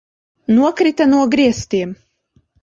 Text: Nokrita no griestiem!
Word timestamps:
Nokrita 0.55 1.05
no 1.11 1.19
griestiem! 1.35 1.93